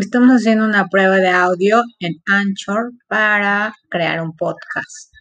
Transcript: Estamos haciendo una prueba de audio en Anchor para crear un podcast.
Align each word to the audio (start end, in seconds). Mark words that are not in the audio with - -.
Estamos 0.00 0.30
haciendo 0.30 0.64
una 0.64 0.88
prueba 0.88 1.16
de 1.16 1.28
audio 1.28 1.82
en 1.98 2.14
Anchor 2.26 2.92
para 3.06 3.74
crear 3.90 4.22
un 4.22 4.34
podcast. 4.34 5.12